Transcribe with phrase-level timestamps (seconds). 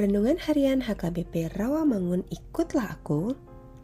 [0.00, 3.36] Renungan Harian HKBP Rawamangun Ikutlah Aku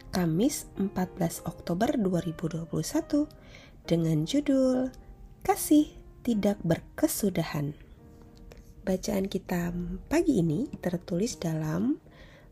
[0.09, 2.65] Kamis 14 Oktober 2021
[3.85, 4.89] dengan judul
[5.45, 5.93] Kasih
[6.25, 7.77] Tidak Berkesudahan.
[8.81, 9.69] Bacaan kita
[10.09, 12.01] pagi ini tertulis dalam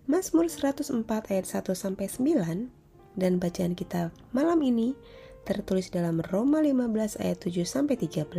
[0.05, 1.01] Mazmur 104
[1.33, 4.93] ayat 1 sampai 9 dan bacaan kita malam ini
[5.41, 8.29] tertulis dalam Roma 15 ayat 7 sampai 13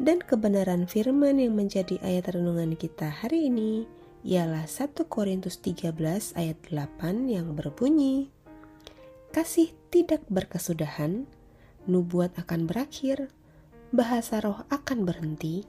[0.00, 3.84] dan kebenaran firman yang menjadi ayat renungan kita hari ini
[4.24, 5.90] ialah 1 Korintus 13
[6.38, 8.32] ayat 8 yang berbunyi
[9.36, 11.28] Kasih tidak berkesudahan,
[11.84, 13.28] nubuat akan berakhir,
[13.92, 15.68] bahasa roh akan berhenti,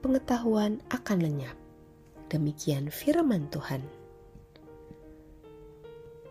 [0.00, 1.52] pengetahuan akan lenyap.
[2.32, 3.84] Demikian firman Tuhan.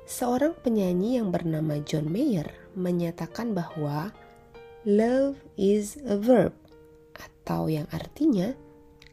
[0.09, 4.11] Seorang penyanyi yang bernama John Mayer menyatakan bahwa
[4.83, 6.51] love is a verb
[7.15, 8.51] atau yang artinya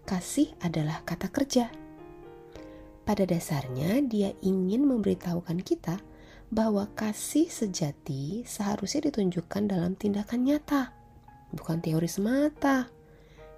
[0.09, 1.71] kasih adalah kata kerja.
[3.11, 5.99] Pada dasarnya, dia ingin memberitahukan kita
[6.47, 10.95] bahwa kasih sejati seharusnya ditunjukkan dalam tindakan nyata,
[11.51, 12.87] bukan teori semata.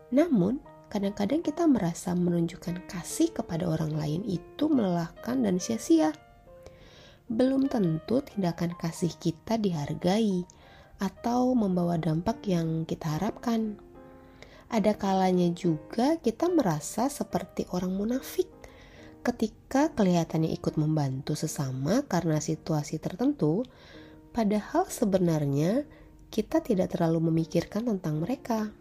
[0.08, 0.56] Namun,
[0.88, 6.16] kadang-kadang kita merasa menunjukkan kasih kepada orang lain itu melelahkan dan sia-sia.
[7.28, 10.48] Belum tentu tindakan kasih kita dihargai
[10.96, 13.76] atau membawa dampak yang kita harapkan
[14.72, 18.48] ada kalanya juga kita merasa seperti orang munafik
[19.22, 23.62] ketika kelihatannya ikut membantu sesama karena situasi tertentu,
[24.34, 25.86] padahal sebenarnya
[26.34, 28.74] kita tidak terlalu memikirkan tentang mereka.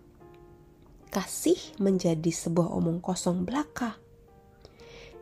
[1.13, 4.01] Kasih menjadi sebuah omong kosong belaka.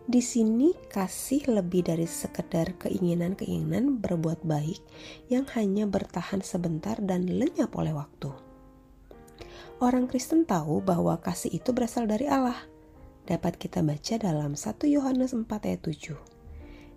[0.09, 4.81] Di sini kasih lebih dari sekedar keinginan-keinginan berbuat baik
[5.29, 8.33] yang hanya bertahan sebentar dan lenyap oleh waktu.
[9.77, 12.57] Orang Kristen tahu bahwa kasih itu berasal dari Allah.
[13.29, 16.17] Dapat kita baca dalam 1 Yohanes 4 ayat 7.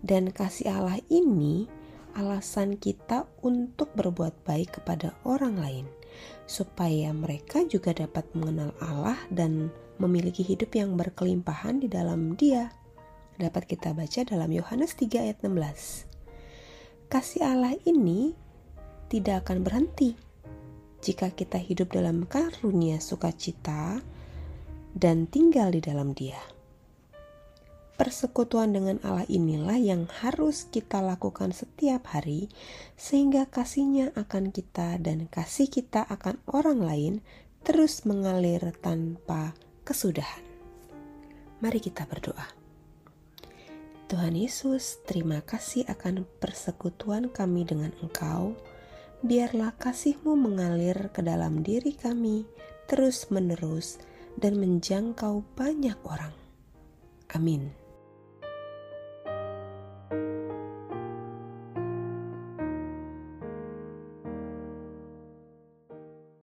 [0.00, 1.68] Dan kasih Allah ini
[2.16, 5.86] alasan kita untuk berbuat baik kepada orang lain,
[6.48, 9.68] supaya mereka juga dapat mengenal Allah dan
[10.00, 12.72] memiliki hidup yang berkelimpahan di dalam Dia.
[13.36, 17.12] Dapat kita baca dalam Yohanes 3 ayat 16.
[17.12, 18.32] Kasih Allah ini
[19.12, 20.16] tidak akan berhenti
[21.04, 24.00] jika kita hidup dalam karunia sukacita
[24.96, 26.38] dan tinggal di dalam Dia.
[27.96, 32.48] Persekutuan dengan Allah inilah yang harus kita lakukan setiap hari,
[32.96, 37.14] sehingga kasihnya akan kita dan kasih kita akan orang lain
[37.62, 39.54] terus mengalir tanpa
[39.86, 40.42] kesudahan.
[41.62, 42.50] Mari kita berdoa.
[44.10, 48.58] Tuhan Yesus, terima kasih akan persekutuan kami dengan Engkau
[49.22, 52.42] biarlah kasihmu mengalir ke dalam diri kami
[52.90, 54.02] terus-menerus
[54.38, 56.32] dan menjangkau banyak orang.
[57.32, 57.81] Amin.